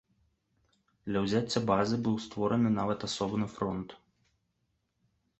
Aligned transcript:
Для 1.09 1.19
ўзяцця 1.25 1.59
базы 1.71 1.97
быў 2.07 2.15
створаны 2.23 2.71
нават 2.77 2.99
асобны 3.09 3.45
фронт. 3.57 3.89